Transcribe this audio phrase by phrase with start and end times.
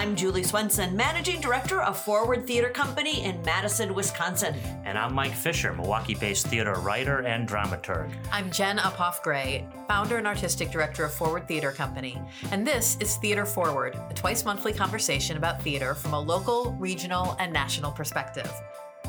[0.00, 4.54] Hello, I'm Julie Swenson, Managing Director of Forward Theater Company in Madison, Wisconsin.
[4.86, 8.10] And I'm Mike Fisher, Milwaukee based theater writer and dramaturg.
[8.32, 12.18] I'm Jen Uphoff Gray, founder and artistic director of Forward Theater Company.
[12.50, 17.36] And this is Theater Forward, a twice monthly conversation about theater from a local, regional,
[17.38, 18.50] and national perspective.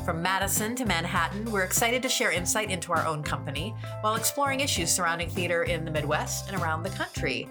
[0.04, 4.60] From Madison to Manhattan, we're excited to share insight into our own company while exploring
[4.60, 7.48] issues surrounding theater in the Midwest and around the country.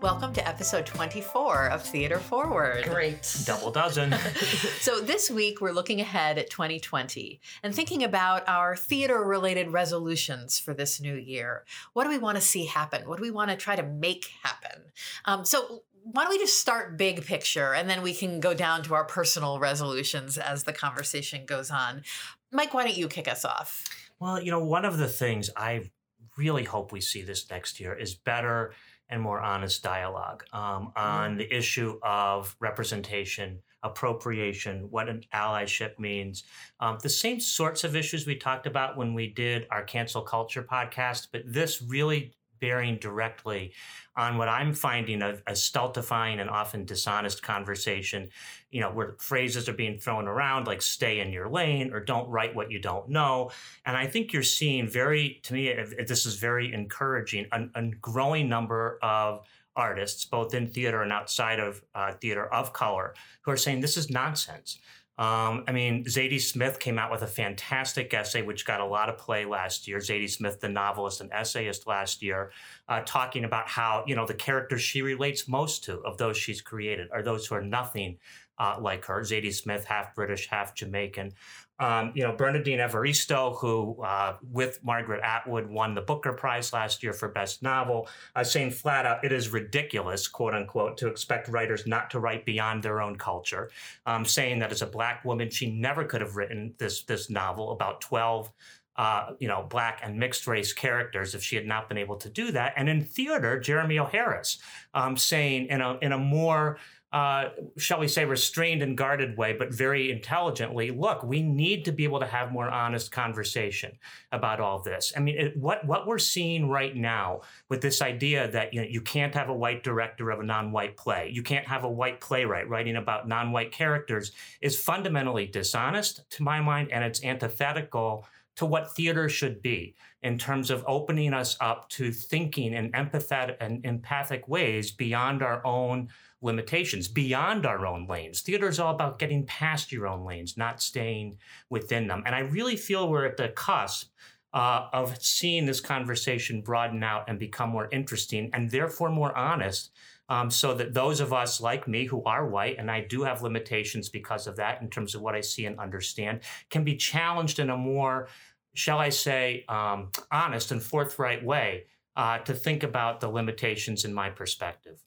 [0.00, 2.84] Welcome to episode 24 of Theater Forward.
[2.84, 3.36] Great.
[3.44, 4.12] Double dozen.
[4.80, 10.58] so, this week we're looking ahead at 2020 and thinking about our theater related resolutions
[10.58, 11.64] for this new year.
[11.92, 13.06] What do we want to see happen?
[13.06, 14.84] What do we want to try to make happen?
[15.26, 18.82] Um, so, why don't we just start big picture and then we can go down
[18.84, 22.02] to our personal resolutions as the conversation goes on.
[22.50, 23.84] Mike, why don't you kick us off?
[24.18, 25.90] Well, you know, one of the things I
[26.36, 28.72] really hope we see this next year is better
[29.10, 36.44] and more honest dialogue um, on the issue of representation, appropriation, what an allyship means.
[36.78, 40.62] Um, the same sorts of issues we talked about when we did our cancel culture
[40.62, 43.72] podcast, but this really bearing directly
[44.20, 48.28] on what I'm finding a, a stultifying and often dishonest conversation,
[48.70, 52.28] you know, where phrases are being thrown around like stay in your lane or don't
[52.28, 53.50] write what you don't know.
[53.86, 55.74] And I think you're seeing very, to me,
[56.06, 59.40] this is very encouraging, a, a growing number of
[59.74, 63.96] artists, both in theater and outside of uh, theater of color, who are saying this
[63.96, 64.78] is nonsense.
[65.18, 69.10] Um, I mean, Zadie Smith came out with a fantastic essay, which got a lot
[69.10, 69.98] of play last year.
[69.98, 72.52] Zadie Smith, the novelist and essayist last year,
[72.88, 76.62] uh, talking about how, you know, the characters she relates most to of those she's
[76.62, 78.16] created are those who are nothing
[78.58, 79.20] uh, like her.
[79.20, 81.32] Zadie Smith, half British, half Jamaican.
[81.80, 87.02] Um, you know, Bernardine Evaristo, who uh, with Margaret Atwood won the Booker Prize last
[87.02, 91.48] year for Best Novel, uh, saying flat out, it is ridiculous, quote unquote, to expect
[91.48, 93.70] writers not to write beyond their own culture.
[94.04, 97.72] Um, saying that as a black woman, she never could have written this this novel
[97.72, 98.52] about twelve.
[98.96, 102.28] Uh, you know, black and mixed race characters if she had not been able to
[102.28, 102.74] do that.
[102.76, 104.04] And in theater, Jeremy O.
[104.04, 104.58] Harris
[104.92, 106.76] um, saying in a in a more
[107.12, 111.90] uh, shall we say, restrained and guarded way, but very intelligently, look, we need to
[111.92, 113.90] be able to have more honest conversation
[114.30, 115.12] about all this.
[115.16, 118.86] I mean, it, what what we're seeing right now with this idea that you know
[118.88, 122.20] you can't have a white director of a non-white play, you can't have a white
[122.20, 128.24] playwright writing about non-white characters, is fundamentally dishonest to my mind, and it's antithetical
[128.56, 133.56] to what theater should be in terms of opening us up to thinking in empathetic
[133.60, 136.08] and empathic ways beyond our own
[136.42, 138.40] limitations beyond our own lanes.
[138.40, 142.22] Theater is all about getting past your own lanes, not staying within them.
[142.26, 144.10] And I really feel we're at the cusp
[144.52, 149.90] uh, of seeing this conversation broaden out and become more interesting and therefore more honest.
[150.28, 153.42] Um, so that those of us like me who are white, and I do have
[153.42, 157.58] limitations because of that in terms of what I see and understand, can be challenged
[157.58, 158.28] in a more,
[158.74, 164.14] shall I say, um, honest and forthright way uh, to think about the limitations in
[164.14, 165.02] my perspective.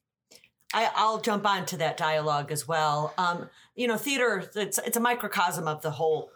[0.74, 3.14] I, will jump on to that dialogue as well.
[3.18, 6.32] Um, you know, theater, it's, it's a microcosm of the whole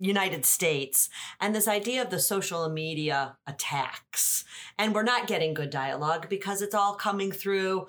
[0.00, 1.08] United States
[1.40, 4.44] and this idea of the social media attacks.
[4.78, 7.88] And we're not getting good dialogue because it's all coming through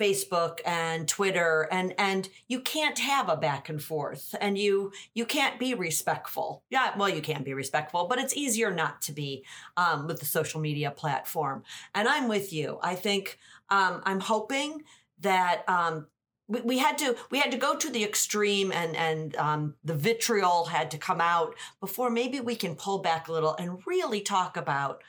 [0.00, 5.24] Facebook and Twitter and and you can't have a back and forth and you you
[5.24, 6.64] can't be respectful.
[6.70, 9.44] Yeah, well you can be respectful, but it's easier not to be
[9.76, 11.62] um, with the social media platform.
[11.94, 12.78] And I'm with you.
[12.82, 13.38] I think
[13.68, 14.82] um, I'm hoping
[15.22, 16.06] that um,
[16.48, 19.94] we, we, had to we had to go to the extreme and and um, the
[19.94, 24.20] vitriol had to come out before maybe we can pull back a little and really
[24.20, 25.02] talk about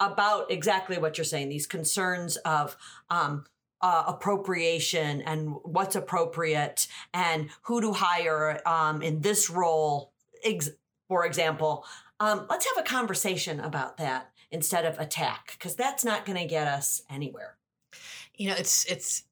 [0.00, 2.76] about exactly what you're saying these concerns of
[3.10, 3.44] um,
[3.80, 10.12] uh, appropriation and what's appropriate and who to hire um, in this role
[10.44, 10.70] ex-
[11.08, 11.84] for example.
[12.20, 16.44] Um, let's have a conversation about that instead of attack because that's not going to
[16.44, 17.56] get us anywhere.
[18.34, 19.24] You know it's it's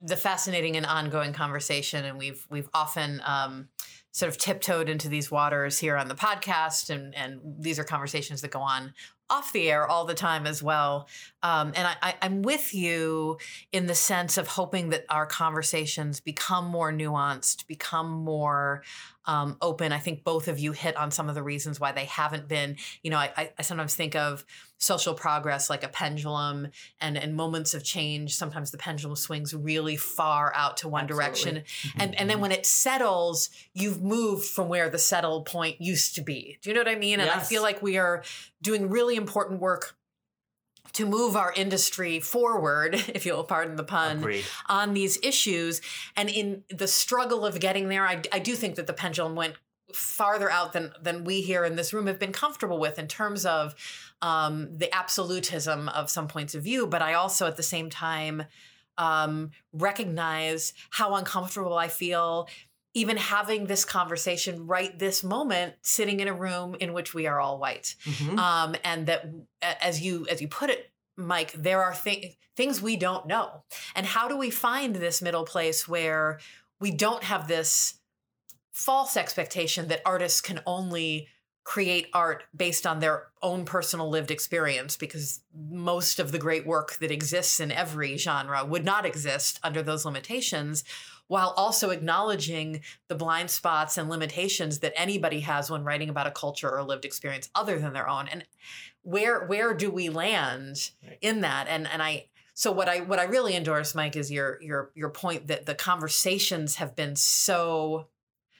[0.00, 3.68] the fascinating and ongoing conversation, and we've we've often um,
[4.10, 8.40] sort of tiptoed into these waters here on the podcast, and and these are conversations
[8.42, 8.92] that go on
[9.32, 11.08] off the air all the time as well.
[11.42, 13.38] Um, and I, I, I'm with you
[13.72, 18.82] in the sense of hoping that our conversations become more nuanced, become more
[19.26, 19.92] um, open.
[19.92, 22.76] I think both of you hit on some of the reasons why they haven't been.
[23.02, 24.44] You know, I, I sometimes think of
[24.78, 26.68] social progress like a pendulum
[27.00, 28.34] and, in moments of change.
[28.34, 31.24] Sometimes the pendulum swings really far out to one Absolutely.
[31.24, 31.56] direction.
[31.56, 32.00] Mm-hmm.
[32.00, 36.22] And, and then when it settles, you've moved from where the settled point used to
[36.22, 36.58] be.
[36.62, 37.20] Do you know what I mean?
[37.20, 37.36] And yes.
[37.36, 38.24] I feel like we are
[38.60, 39.96] doing really important work
[40.94, 44.44] to move our industry forward, if you'll pardon the pun, Agreed.
[44.68, 45.80] on these issues.
[46.16, 49.54] And in the struggle of getting there, I, I do think that the pendulum went
[49.92, 53.44] farther out than than we here in this room have been comfortable with in terms
[53.44, 53.74] of
[54.22, 56.86] um, the absolutism of some points of view.
[56.86, 58.44] But I also, at the same time,
[58.98, 62.48] um, recognize how uncomfortable I feel
[62.94, 67.40] even having this conversation right this moment sitting in a room in which we are
[67.40, 67.94] all white.
[68.04, 68.38] Mhm.
[68.38, 69.24] um, and that
[69.62, 73.64] as you as you put it mike there are thi- things we don't know.
[73.94, 76.38] And how do we find this middle place where
[76.80, 77.94] we don't have this
[78.72, 81.28] false expectation that artists can only
[81.64, 84.96] create art based on their own personal lived experience?
[84.96, 89.82] Because most of the great work that exists in every genre would not exist under
[89.82, 90.82] those limitations
[91.32, 96.30] while also acknowledging the blind spots and limitations that anybody has when writing about a
[96.30, 98.44] culture or lived experience other than their own and
[99.00, 101.16] where where do we land Right.
[101.22, 104.60] in that and and i so what i what i really endorse mike is your
[104.60, 108.08] your your point that the conversations have been so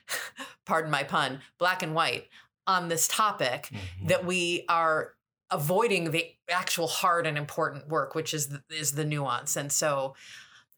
[0.65, 2.29] pardon my pun black and white
[2.67, 4.09] on this topic Mhm.
[4.09, 5.13] that we are
[5.51, 10.15] avoiding the actual hard and important work which is the, is the nuance and so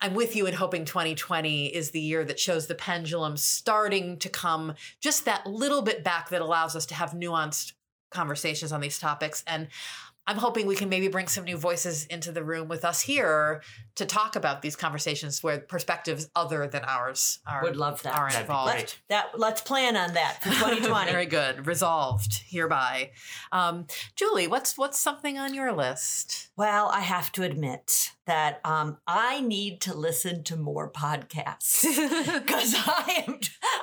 [0.01, 4.29] i'm with you in hoping 2020 is the year that shows the pendulum starting to
[4.29, 7.73] come just that little bit back that allows us to have nuanced
[8.15, 9.45] conversations on these topics.
[9.47, 9.69] And
[10.27, 13.63] i'm hoping we can maybe bring some new voices into the room with us here
[13.97, 18.17] to talk about these conversations where perspectives other than ours are Would love that.
[18.17, 18.97] are involved.
[19.09, 21.11] That let's plan on that for 2020.
[21.13, 21.67] Very good.
[21.67, 23.13] Resolved hereby.
[23.53, 23.87] Um,
[24.17, 26.51] Julie, what's what's something on your list?
[26.57, 31.83] Well, I have to admit that um, I need to listen to more podcasts
[32.41, 33.39] because I am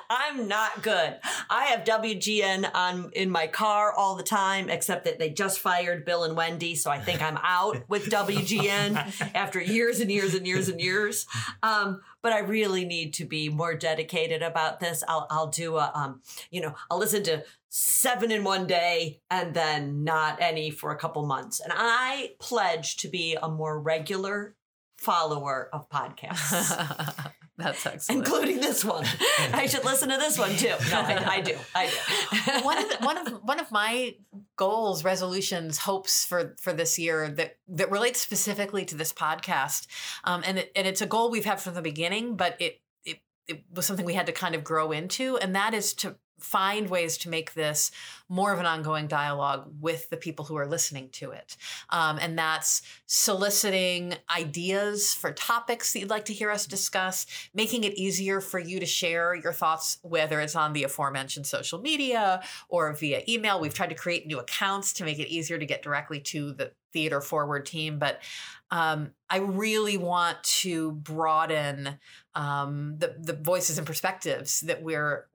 [0.09, 1.17] I'm not good.
[1.49, 6.03] I have WGN on in my car all the time, except that they just fired
[6.05, 10.45] Bill and Wendy, so I think I'm out with WGN after years and years and
[10.45, 11.25] years and years.
[11.63, 15.04] Um, but I really need to be more dedicated about this.
[15.07, 19.54] I'll I'll do a um, you know, I'll listen to seven in one day and
[19.54, 21.60] then not any for a couple months.
[21.60, 24.56] And I pledge to be a more regular
[24.98, 27.31] follower of podcasts.
[27.62, 28.19] That's excellent.
[28.25, 29.06] Including this one.
[29.54, 30.74] I should listen to this one too.
[30.90, 31.56] No, I, I do.
[31.75, 32.52] I do.
[32.66, 34.16] one of the, one of one of my
[34.56, 39.88] goals, resolutions, hopes for for this year that that relates specifically to this podcast,
[40.24, 43.19] um, and it, and it's a goal we've had from the beginning, but it it
[43.48, 46.89] it was something we had to kind of grow into, and that is to find
[46.89, 47.91] ways to make this
[48.27, 51.57] more of an ongoing dialogue with the people who are listening to it.
[51.89, 57.83] Um, and that's soliciting ideas for topics that you'd like to hear us discuss, making
[57.83, 62.41] it easier for you to share your thoughts, whether it's on the aforementioned social media
[62.69, 63.59] or via email.
[63.59, 66.71] We've tried to create new accounts to make it easier to get directly to the
[66.93, 67.99] Theater Forward team.
[67.99, 68.21] But
[68.69, 71.99] um, I really want to broaden
[72.35, 75.27] um, the, the voices and perspectives that we're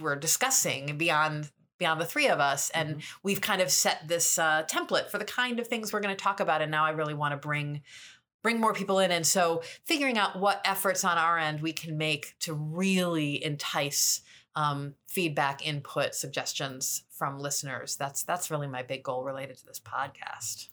[0.00, 4.62] we're discussing beyond beyond the three of us and we've kind of set this uh,
[4.62, 7.14] template for the kind of things we're going to talk about and now i really
[7.14, 7.82] want to bring
[8.42, 11.98] bring more people in and so figuring out what efforts on our end we can
[11.98, 14.22] make to really entice
[14.56, 17.96] um, feedback input suggestions from listeners.
[17.96, 20.68] That's that's really my big goal related to this podcast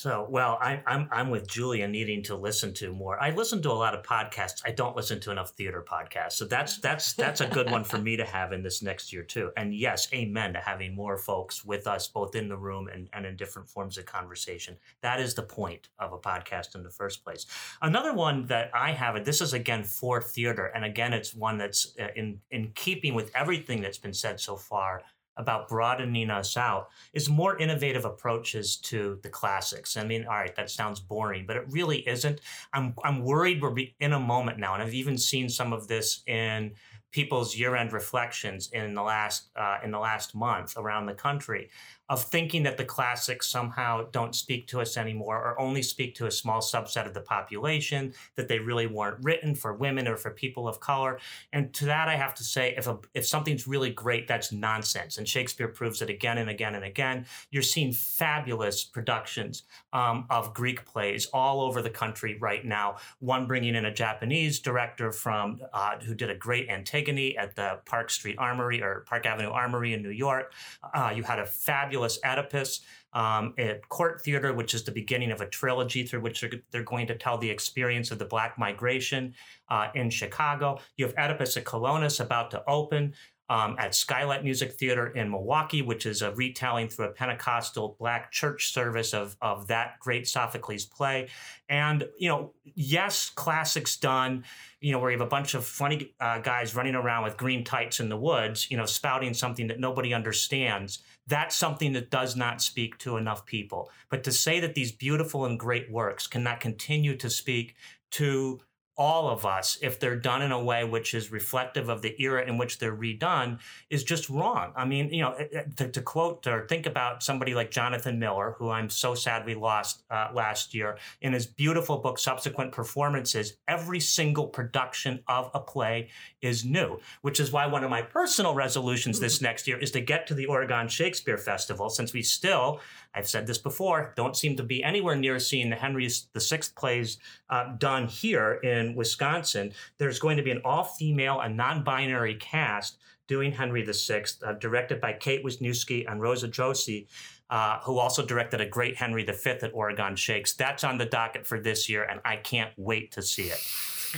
[0.00, 3.22] So, well, I, I'm I'm with Julia needing to listen to more.
[3.22, 4.62] I listen to a lot of podcasts.
[4.64, 6.32] I don't listen to enough theater podcasts.
[6.32, 9.22] So that's that's that's a good one for me to have in this next year
[9.22, 9.50] too.
[9.58, 13.26] And yes, amen to having more folks with us both in the room and, and
[13.26, 14.78] in different forms of conversation.
[15.02, 17.44] That is the point of a podcast in the first place.
[17.82, 21.94] Another one that I have, this is again for theater, and again, it's one that's
[22.00, 25.02] uh, in in keeping with everything that's been said so far
[25.36, 29.96] about broadening us out is more innovative approaches to the classics.
[29.96, 32.40] I mean, all right, that sounds boring, but it really isn't.
[32.72, 36.22] I'm I'm worried we're in a moment now, and I've even seen some of this
[36.26, 36.72] in
[37.12, 41.70] people's year-end reflections in the last uh, in the last month around the country
[42.10, 46.26] of thinking that the classics somehow don't speak to us anymore or only speak to
[46.26, 50.32] a small subset of the population that they really weren't written for women or for
[50.32, 51.20] people of color.
[51.52, 55.18] And to that i have to say if a, if something's really great that's nonsense.
[55.18, 57.26] And shakespeare proves it again and again and again.
[57.52, 59.62] You're seeing fabulous productions
[59.92, 62.96] um, of greek plays all over the country right now.
[63.20, 67.78] One bringing in a japanese director from uh, who did a great antigone at the
[67.86, 70.52] park street armory or park avenue armory in new york.
[70.92, 72.80] Uh, you had a fabulous Oedipus
[73.12, 76.84] um, at Court Theater, which is the beginning of a trilogy through which they're, they're
[76.84, 79.34] going to tell the experience of the Black migration
[79.68, 80.78] uh, in Chicago.
[80.96, 83.14] You have Oedipus at Colonus about to open.
[83.50, 88.30] um, at Skylight Music Theater in Milwaukee, which is a retelling through a Pentecostal black
[88.30, 91.26] church service of, of that great Sophocles play.
[91.68, 94.44] And, you know, yes, classics done,
[94.80, 97.64] you know, where you have a bunch of funny uh, guys running around with green
[97.64, 101.00] tights in the woods, you know, spouting something that nobody understands.
[101.30, 103.90] That's something that does not speak to enough people.
[104.10, 107.76] But to say that these beautiful and great works cannot continue to speak
[108.12, 108.60] to
[109.00, 112.46] all of us, if they're done in a way which is reflective of the era
[112.46, 114.74] in which they're redone, is just wrong.
[114.76, 118.18] I mean, you know, eh, eh, to, to quote or think about somebody like Jonathan
[118.18, 122.72] Miller, who I'm so sad we lost uh, last year, in his beautiful book, Subsequent
[122.72, 126.10] Performances, every single production of a play
[126.42, 129.42] is new, which is why one of my personal resolutions this mm.
[129.44, 132.80] next year is to get to the Oregon Shakespeare Festival, since we still
[133.14, 137.18] I've said this before, don't seem to be anywhere near seeing the Henry VI plays
[137.48, 139.72] uh, done here in Wisconsin.
[139.98, 144.52] There's going to be an all female and non binary cast doing Henry VI, uh,
[144.54, 147.06] directed by Kate Wisniewski and Rosa Joshi.
[147.48, 150.52] Uh, who also directed a great Henry V at Oregon Shakes.
[150.52, 153.58] That's on the docket for this year, and I can't wait to see it.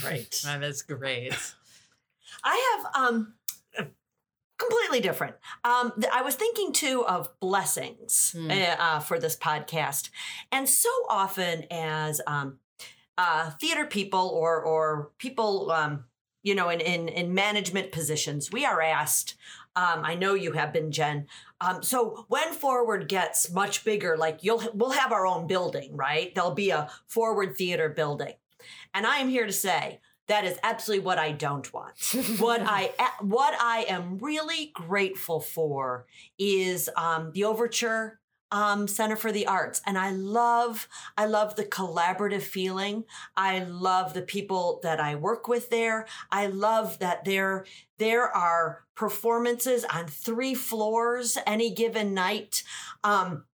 [0.03, 0.43] Great.
[0.45, 1.33] That is great.
[2.45, 3.33] I have um,
[4.62, 5.37] completely different.
[5.64, 8.78] Um, th- I was thinking too of blessings mm.
[8.78, 10.11] uh, for this podcast,
[10.50, 12.59] and so often as um,
[13.19, 16.04] uh, theater people or or people, um,
[16.42, 19.37] you know, in, in in management positions, we are asked.
[19.75, 21.26] Um, I know you have been, Jen.
[21.61, 26.35] Um, so when Forward gets much bigger, like you'll we'll have our own building, right?
[26.35, 28.35] There'll be a Forward Theater building,
[28.92, 31.93] and I am here to say that is absolutely what I don't want.
[32.38, 36.07] what I what I am really grateful for
[36.38, 40.87] is um, the Overture um, Center for the Arts, and I love
[41.17, 43.05] I love the collaborative feeling.
[43.37, 46.07] I love the people that I work with there.
[46.31, 47.64] I love that there
[47.99, 52.62] there are performances on three floors any given night.
[53.02, 53.45] Um,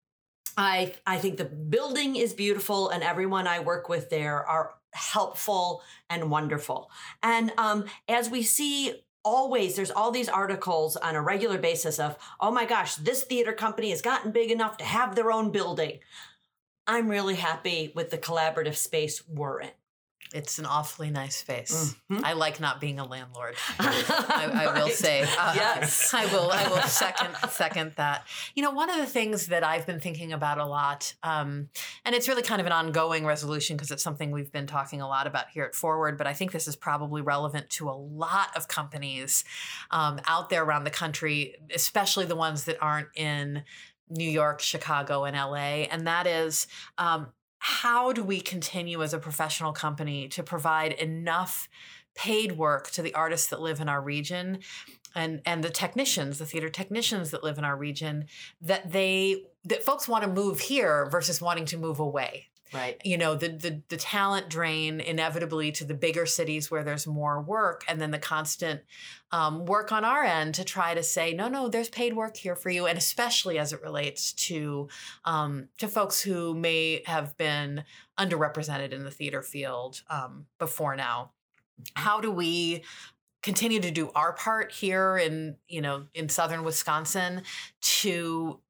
[0.57, 5.83] I I think the building is beautiful, and everyone I work with there are helpful
[6.09, 6.91] and wonderful.
[7.23, 12.17] And um, as we see always there's all these articles on a regular basis of
[12.41, 15.99] oh my gosh this theater company has gotten big enough to have their own building
[16.87, 19.71] i'm really happy with the collaborative space we're in
[20.33, 21.95] it's an awfully nice space.
[22.11, 22.25] Mm-hmm.
[22.25, 23.55] I like not being a landlord.
[23.79, 24.83] I, I right.
[24.83, 25.23] will say.
[25.23, 26.51] Uh, yes, I will.
[26.51, 28.27] I will second second that.
[28.55, 31.69] You know, one of the things that I've been thinking about a lot, um,
[32.05, 35.09] and it's really kind of an ongoing resolution because it's something we've been talking a
[35.09, 36.19] lot about here at Forward.
[36.19, 39.45] But I think this is probably relevant to a lot of companies
[39.91, 43.65] um, out there around the country, especially the ones that aren't in
[44.11, 46.67] New York, Chicago, and LA, and that is
[46.97, 51.69] um, how do we continue as a professional company to provide enough
[52.15, 54.59] paid work to the artists that live in our region
[55.15, 58.27] and and the technicians the theater technicians that live in our region
[58.61, 63.01] that they that folks want to move here versus wanting to move away Right.
[63.05, 67.41] You know, the, the the talent drain inevitably to the bigger cities where there's more
[67.41, 68.83] work, and then the constant
[69.31, 72.57] um, work on our end to try to say, no, no, there's paid work here
[72.57, 74.89] for you, and especially as it relates to
[75.25, 77.85] um, to folks who may have been
[78.19, 81.31] underrepresented in the theater field um, before now.
[81.95, 82.83] How do we
[83.43, 87.43] continue to do our part here in you know in southern Wisconsin
[87.81, 88.61] to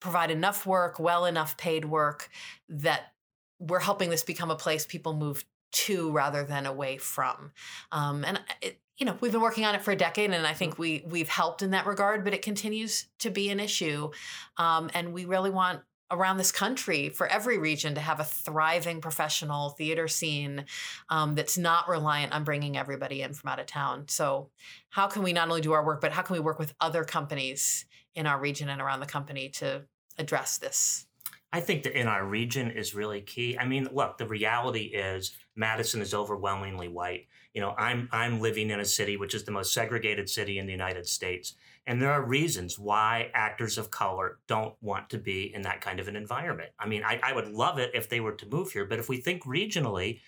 [0.00, 2.28] provide enough work, well enough paid work
[2.68, 3.12] that
[3.58, 7.52] we're helping this become a place people move to rather than away from.
[7.92, 10.54] Um, and it, you know, we've been working on it for a decade, and I
[10.54, 10.78] think mm.
[10.78, 12.24] we we've helped in that regard.
[12.24, 14.10] But it continues to be an issue,
[14.56, 19.00] um, and we really want around this country for every region to have a thriving
[19.00, 20.64] professional theater scene
[21.10, 24.06] um, that's not reliant on bringing everybody in from out of town.
[24.08, 24.48] So,
[24.90, 27.04] how can we not only do our work, but how can we work with other
[27.04, 27.84] companies
[28.14, 29.82] in our region and around the company to
[30.16, 31.07] address this
[31.52, 33.58] I think that in our region is really key.
[33.58, 37.26] I mean, look, the reality is Madison is overwhelmingly white.
[37.54, 40.66] You know, I'm I'm living in a city which is the most segregated city in
[40.66, 41.54] the United States,
[41.86, 46.00] and there are reasons why actors of color don't want to be in that kind
[46.00, 46.70] of an environment.
[46.78, 49.08] I mean, I, I would love it if they were to move here, but if
[49.08, 50.20] we think regionally,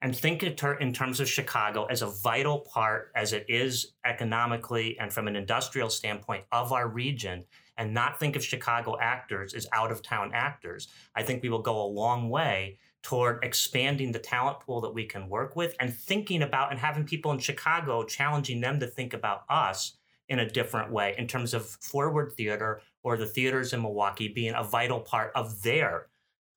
[0.00, 4.96] and think in, in terms of Chicago as a vital part, as it is economically
[4.98, 7.44] and from an industrial standpoint of our region,
[7.78, 11.62] and not think of Chicago actors as out of town actors, I think we will
[11.62, 15.94] go a long way toward expanding the talent pool that we can work with and
[15.94, 19.96] thinking about and having people in Chicago challenging them to think about us
[20.28, 24.54] in a different way in terms of forward theater or the theaters in Milwaukee being
[24.54, 26.08] a vital part of their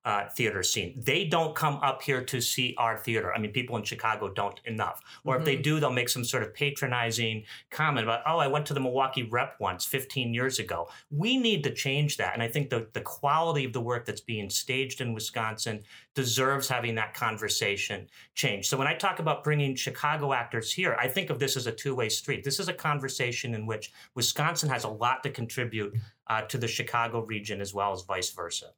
[0.03, 0.93] uh, theater scene.
[0.97, 3.31] They don't come up here to see our theater.
[3.33, 4.99] I mean, people in Chicago don't enough.
[5.23, 5.63] Or if they Mhm.
[5.63, 9.23] do, they'll make some sort of patronizing comment about, oh, I went to the Milwaukee
[9.23, 10.89] Rep once 15 years ago.
[11.11, 12.33] We need to change that.
[12.33, 15.83] And I think the, the quality of the work that's being staged in Wisconsin
[16.15, 18.67] deserves having that conversation change.
[18.67, 21.71] So when I talk about bringing Chicago actors here, I think of this as a
[21.71, 22.43] two way street.
[22.43, 25.95] This is a conversation in which Wisconsin has a lot to contribute
[26.27, 28.73] uh, to the Chicago region as well as vice versa.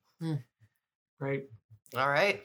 [1.24, 1.44] Right.
[1.96, 2.42] All right.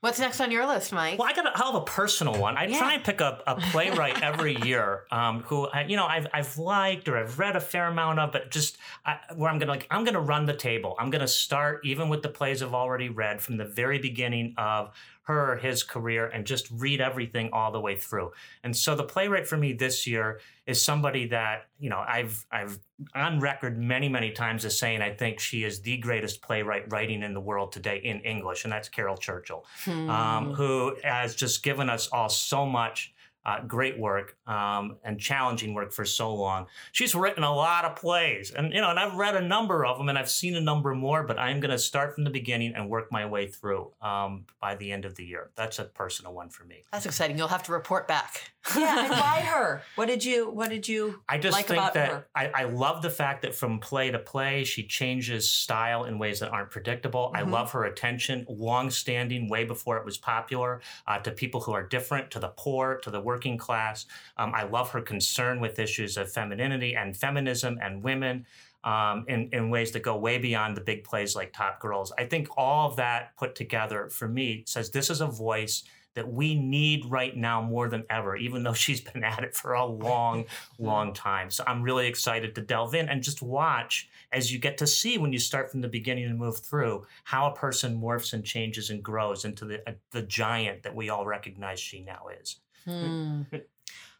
[0.00, 1.18] What's next on your list, Mike?
[1.18, 2.56] Well, I got a hell of a personal one.
[2.56, 2.78] I Yeah.
[2.78, 6.56] try and pick up a playwright every year um, who, I- you know, I've, I've
[6.58, 9.86] liked or I've read a fair amount of, but just I, where I'm gonna like,
[9.90, 10.94] I'm gonna run the table.
[11.00, 14.92] I'm gonna start even with the plays I've already read from the very beginning of
[15.26, 18.30] her or his career and just read everything all the way through.
[18.62, 22.78] And so the playwright for me this year is somebody that you know I've I've
[23.14, 27.22] on record many many times as saying I think she is the greatest playwright writing
[27.24, 30.08] in the world today in English, and that's Caryl Churchill Hmm.
[30.10, 33.12] um, who has just given us all so much
[33.46, 36.66] uh, great work um, and challenging work for so long.
[36.90, 39.98] She's written a lot of plays, and you know, and I've read a number of
[39.98, 41.22] them, and I've seen a number more.
[41.22, 44.74] But I'm going to start from the beginning and work my way through um, by
[44.74, 45.50] the end of the year.
[45.54, 46.84] That's a personal one for me.
[46.90, 47.38] That's exciting.
[47.38, 48.50] You'll have to report back.
[48.76, 49.82] Yeah, and why her?
[49.94, 52.26] What did you What did you I just like think about that her?
[52.34, 56.40] I, I love the fact that from play to play, she changes style in ways
[56.40, 57.30] that aren't predictable.
[57.34, 57.52] I Mhm.
[57.52, 61.82] love her attention, long standing, way before it was popular, uh, to people who are
[61.86, 64.06] different, to the poor, to the working class.
[64.36, 68.46] Um, I love her concern with issues of femininity and feminism and women.
[68.84, 72.12] Um, in, in ways that go way beyond the big plays like Top Girls.
[72.16, 75.82] I think all of that put together for me says this is a voice
[76.16, 79.74] that we need right now more than ever, even though she's been at it for
[79.74, 80.46] a long,
[80.78, 81.50] long time.
[81.50, 85.16] So I'm really excited to delve in and just watch as you get to see
[85.18, 88.90] when you start from the beginning and move through how a person morphs and changes
[88.90, 92.56] and grows into the uh, the giant that we all recognize she now is.
[92.84, 93.42] Hmm.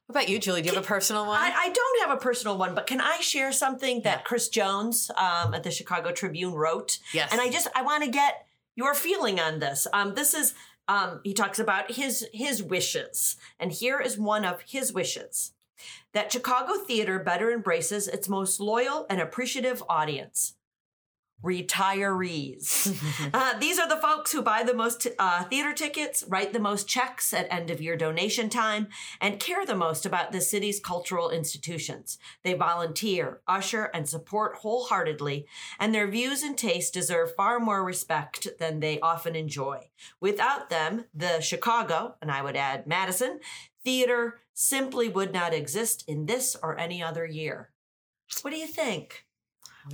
[0.08, 0.62] What about you, Julie?
[0.62, 1.36] Do you have a personal one?
[1.36, 4.22] I, I don't have a personal one, but can I share something that Yeah.
[4.22, 7.00] Chris Jones um, at the Chicago Tribune wrote?
[7.12, 7.32] yes.
[7.32, 9.88] And I just I want to get your feeling on this.
[9.92, 10.54] Um, this is
[10.88, 15.52] um, he talks about his his wishes, and here is one of his wishes:
[16.12, 20.54] that Chicago theater better embraces its most loyal and appreciative audience.
[21.44, 22.94] Retirees.
[23.32, 26.88] Uh, these are the folks who buy the most uh, theater tickets, write the most
[26.88, 28.88] checks at end of year donation time,
[29.20, 32.18] and care the most about the city's cultural institutions.
[32.42, 35.46] They volunteer, usher, and support wholeheartedly,
[35.78, 39.88] and their views and tastes deserve far more respect than they often enjoy.
[40.20, 43.40] Without them, the Chicago, and I would add Madison,
[43.84, 47.70] theater simply would not exist in this or any other year.
[48.42, 49.25] What do you think?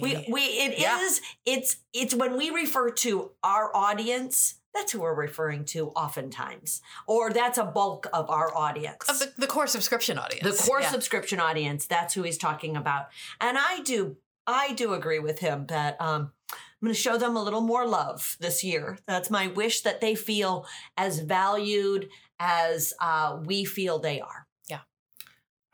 [0.01, 1.55] We we it is Yeah.
[1.55, 6.81] it's it's when we refer to our audience, that's who we're referring to oftentimes.
[7.07, 9.09] Or that's a bulk of our audience.
[9.09, 10.43] of the, the core subscription audience.
[10.57, 10.91] the core Yeah.
[10.91, 13.09] subscription audience, that's who he's talking about.
[13.41, 17.37] And I do I do agree with him that um I'm going to show them
[17.37, 18.99] a little more love this year.
[19.07, 22.09] That's my wish that they feel as valued
[22.41, 24.42] as uh, we feel they are.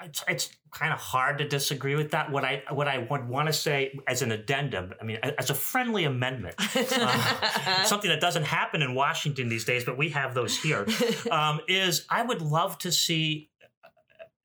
[0.03, 2.31] It's, it's kind of hard to disagree with that.
[2.31, 5.55] What I what I would want to say as an addendum, I mean, as a
[5.55, 10.57] friendly amendment, uh, something that doesn't happen in Washington these days, but we have those
[10.57, 10.87] here.
[11.31, 13.51] um, is I would love to see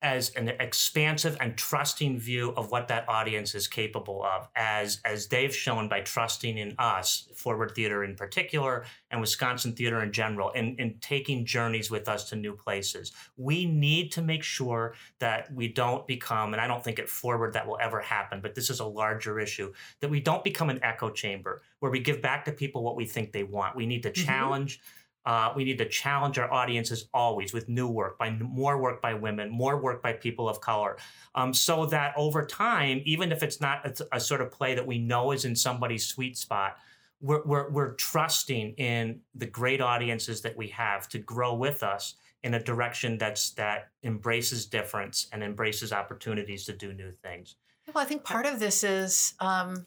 [0.04, 5.28] as an expansive and trusting view of what that audience is capable of, as as
[5.28, 10.50] they've shown by trusting in us, Forward Theater in particular, and Wisconsin Theater in general,
[10.50, 13.12] in, in taking journeys with us to new places.
[13.38, 17.54] We need to make sure that we don't become, and I don't think at Forward
[17.54, 20.80] that will ever happen, but this is a larger issue, that we don't become an
[20.82, 23.74] echo chamber where we give back to people what we think they want.
[23.74, 24.26] We need to Mhm.
[24.26, 24.80] challenge
[25.26, 29.14] uh, we need to challenge our audiences always with new work, by more work by
[29.14, 30.96] women, more work by people of color,
[31.34, 34.86] um, so that over time, even if it's not a, a sort of play that
[34.86, 36.76] we know is in somebody's sweet spot,
[37.20, 42.16] we're, we're, we're trusting in the great audiences that we have to grow with us
[42.42, 47.56] in a direction that's that embraces difference and embraces opportunities to do new things.
[47.92, 49.86] Well, I think part of this is um,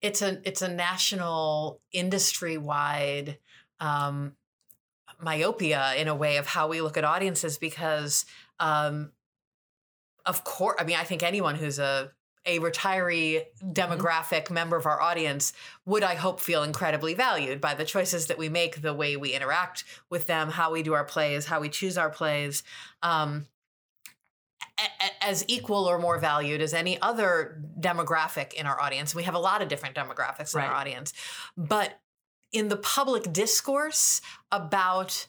[0.00, 3.38] it's a it's a national industry wide
[3.80, 4.36] um,
[5.22, 8.24] myopia in a way of how we look at audiences because
[8.58, 9.12] um,
[10.26, 12.12] of course I mean I think anyone who's a
[12.46, 15.52] a retiree demographic member of our audience
[15.84, 19.34] would I hope feel incredibly valued by the choices that we make, the way we
[19.34, 22.62] interact with them, how we do our plays, how we choose our plays.
[23.02, 23.46] Um,
[24.78, 29.14] a- a- as equal or more valued as any other demographic in our audience.
[29.14, 31.12] We have a lot of different demographics in our audience,
[31.58, 32.00] but
[32.52, 35.26] in the public discourse about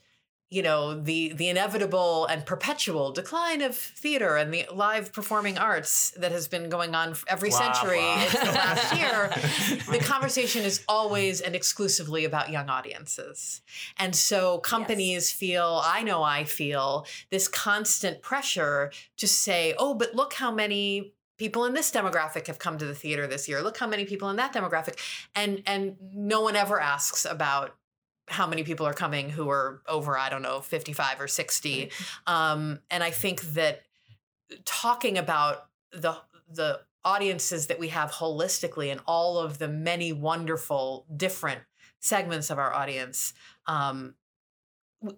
[0.52, 6.12] you know the the inevitable and perpetual decline of theater and the live performing arts
[6.18, 8.22] that has been going on every Blah, century blah.
[8.24, 13.62] it's the last year the conversation is always and exclusively about young audiences
[13.98, 20.14] and so companies feel i know i feel this constant pressure to say oh but
[20.14, 23.64] look how many people in this demographic have come to the theater this year.
[23.64, 25.00] Look how many people in that demographic.
[25.34, 27.76] And and no one ever asks about
[28.28, 31.92] how many people are coming who are over i don't know 55 or 60
[32.28, 33.82] um, and i think that
[34.64, 36.16] talking about the
[36.48, 41.62] the audiences that we have holistically and all of the many wonderful different
[42.00, 43.34] segments of our audience
[43.66, 44.14] um,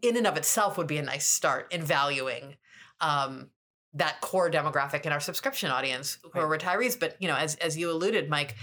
[0.02, 2.56] in and of itself would be a nice start in valuing
[3.02, 3.50] um,
[3.96, 7.00] that core demographic in our subscription audience who are retirees.
[7.00, 8.56] But you know as, as you alluded mike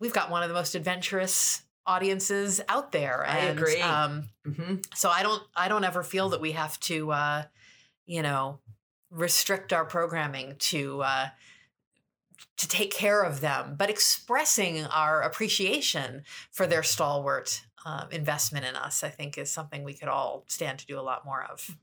[0.00, 3.24] we've got one of the most adventurous audiences out there.
[3.26, 3.80] I and agree.
[3.80, 7.42] um, hmm so i don't i don't ever feel that we have to uh
[8.06, 8.58] you know
[9.10, 11.28] restrict our programming to uh
[12.56, 18.76] to take care of them but expressing our appreciation for their stalwart uh, investment in
[18.76, 21.76] us i think is something we could all stand to do a lot more of.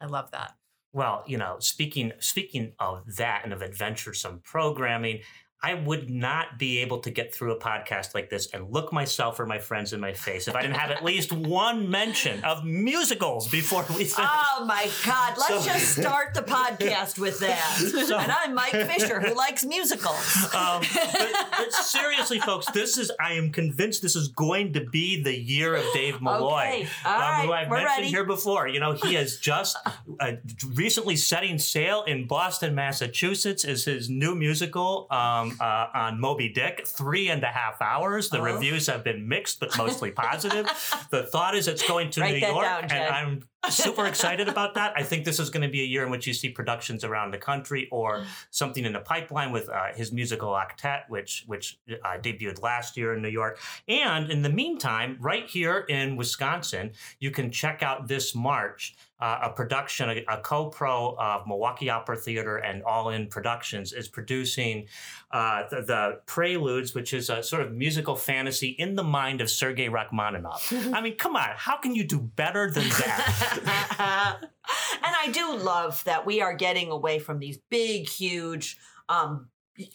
[0.00, 0.54] I love that
[0.92, 5.20] Well, you know, speaking speaking of that and of adventuresome programming,
[5.62, 9.38] I would not be able to get through a podcast like this and look myself
[9.38, 12.64] or my friends in my face if I didn't have at least one mention of
[12.64, 14.14] musicals before we finish.
[14.18, 15.34] Oh my God!
[15.36, 17.76] Let's So- just start the podcast with that.
[18.06, 20.36] So- and I'm Mike Fisher, who likes musicals.
[20.54, 25.22] Um, but, but seriously, folks, this is, I am convinced this is going to be
[25.22, 26.60] the year of Dave Malloy.
[26.62, 26.88] Okay.
[27.04, 28.08] All um, who I've we're mentioned ready.
[28.08, 28.66] here before.
[28.66, 29.76] You know, he has just
[30.20, 30.32] uh,
[30.74, 36.86] recently setting sail in Boston, Massachusetts, is his new musical um, uh, on Moby Dick.
[36.86, 38.28] Three and a half hours.
[38.28, 38.42] The Oh.
[38.42, 40.66] reviews have been mixed, but mostly positive.
[41.10, 44.74] the thought is it's going to Write New York, down, and I'm super excited about
[44.74, 44.94] that.
[44.96, 47.32] I think this is going to be a year in which you see productions around
[47.32, 52.18] the country or something in the pipeline with uh, his musical octet, which which uh,
[52.18, 53.58] debuted last year in New York.
[53.88, 59.40] And in the meantime, right here in Wisconsin, you can check out this March uh,
[59.42, 64.86] a production, a, a co-pro of Milwaukee Opera Theater and All In Productions is producing
[65.30, 69.50] uh, the, the Preludes, which is a sort of musical fantasy in the mind of
[69.50, 70.72] Sergei Rachmaninoff.
[70.94, 74.38] I mean, come on, how can you do better than that?
[74.40, 78.78] and I do love that we are getting away from these big, huge
[79.08, 79.48] um,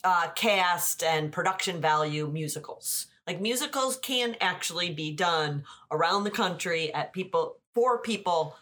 [0.03, 3.07] uh, cast and production value musicals.
[3.27, 8.55] Like musicals can actually be done around the country at people for people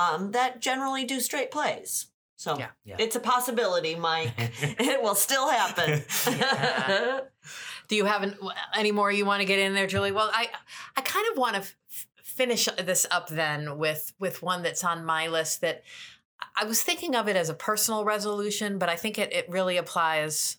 [0.00, 2.06] um, that generally do straight plays.
[2.36, 2.68] So Yeah.
[2.84, 2.96] Yeah.
[2.98, 4.32] it's a possibility, Mike.
[4.38, 6.02] it will still happen.
[6.26, 7.20] Yeah.
[7.88, 8.36] Do you have an,
[8.74, 10.12] any more you want to get in there, Julie?
[10.12, 10.48] Well, I
[10.96, 11.76] I kind of want to f-
[12.22, 15.82] finish this up then with with one that's on my list that
[16.56, 19.76] I was thinking of it as a personal resolution, but I think it it really
[19.76, 20.56] applies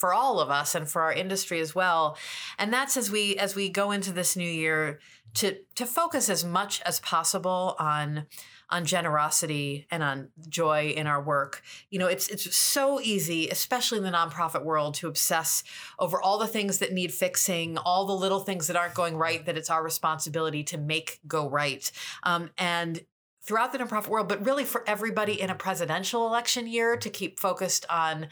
[0.00, 2.16] for all of us and for our industry as well.
[2.58, 4.98] And that's as we as we go into this new year
[5.34, 8.26] to to focus as much as possible on
[8.70, 11.62] on generosity and on joy in our work.
[11.90, 15.62] You know, it's it's so easy, especially in the nonprofit world, to obsess
[15.98, 19.44] over all the things that need fixing, all the little things that aren't going right
[19.44, 21.90] that it's our responsibility to make go right.
[22.22, 23.04] Um, and
[23.42, 27.40] throughout the nonprofit world, but really for everybody in a presidential election year to keep
[27.40, 28.28] focused on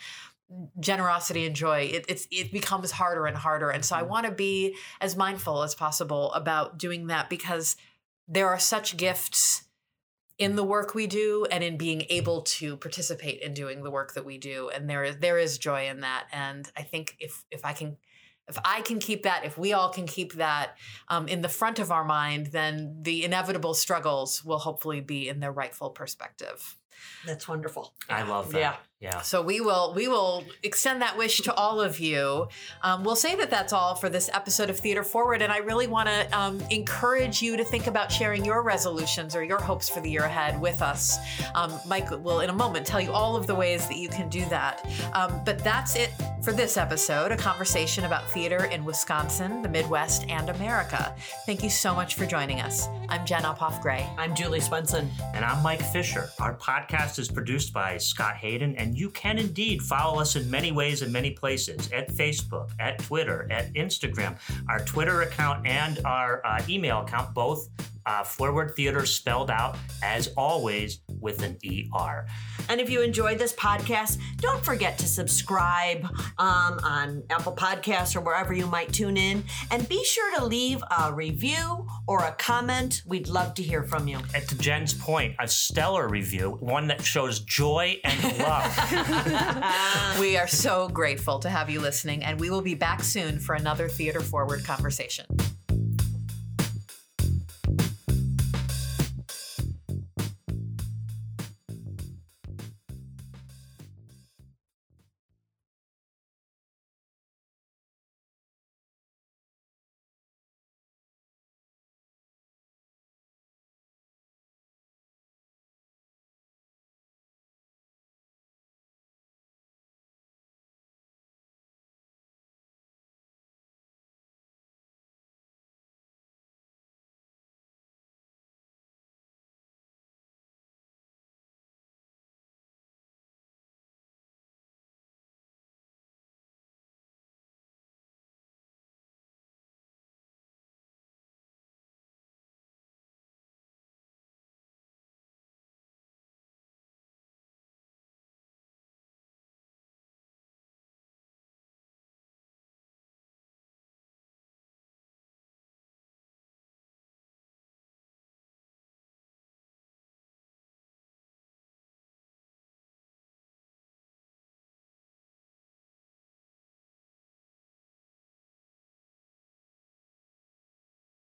[0.81, 3.71] generosity and joy it, it's it becomes harder and harder.
[3.71, 7.77] And so i want to be as mindful as possible about doing that because
[8.27, 9.65] there are such gifts
[10.39, 14.15] in the work we do and in being able to participate in doing the work
[14.15, 14.71] that we do.
[14.73, 16.27] And there is there is joy in that.
[16.33, 17.97] And i think if if i can
[18.49, 20.77] if i can keep that if we all can keep that
[21.09, 25.41] um, in the front of our mind then the inevitable struggles will hopefully be in
[25.41, 26.79] their rightful perspective
[27.27, 27.93] That's wonderful.
[28.09, 28.59] I love that.
[28.59, 28.77] Yeah.
[29.01, 29.21] Yeah.
[29.21, 32.49] so we will we will extend that wish to all of you.
[32.83, 35.87] Um, we'll say that that's all for this episode of Theater Forward, and I really
[35.87, 40.01] want to um, encourage you to think about sharing your resolutions or your hopes for
[40.01, 41.17] the year ahead with us.
[41.55, 44.29] Um, Mike will in a moment tell you all of the ways that you can
[44.29, 44.85] do that.
[45.15, 46.11] Um, but that's it
[46.43, 51.15] for this episode, a conversation about theater in Wisconsin, the Midwest, and America.
[51.47, 52.89] Thank you so much for joining us.
[53.09, 54.09] I'm Jen Uphoff Gray.
[54.19, 55.09] I'm Julie Swenson.
[55.35, 56.31] And I'm Mike Fisher.
[56.41, 56.78] Our podcast
[57.19, 61.11] is produced by Scott Hayden, and you can indeed follow us in many ways in
[61.11, 64.37] many places at Facebook, at Twitter, at Instagram.
[64.69, 67.69] Our Twitter account and our uh, email account both
[68.09, 72.27] Uh, Forward Theater spelled out, as always, with an ER.
[72.71, 76.07] And if you enjoyed this podcast, don't forget to subscribe
[76.39, 79.45] um, on Apple Podcasts or wherever you might tune in.
[79.71, 83.03] And be sure to leave a review or a comment.
[83.05, 84.21] We'd love to hear from you.
[84.35, 90.19] And to Jen's point, a stellar review, one that shows joy and love.
[90.21, 93.55] we are so grateful to have you listening, and we will be back soon for
[93.55, 95.27] another Theater Forward conversation.